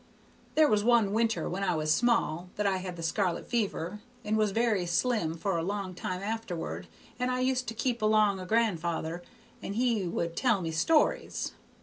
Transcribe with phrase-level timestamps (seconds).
[0.55, 4.35] There was one winter when I was small that I had the scarlet fever, and
[4.35, 6.87] was very slim for a long time afterward,
[7.19, 9.21] and I used to keep along o' gran'ther,
[9.61, 11.51] and he would tell me stories.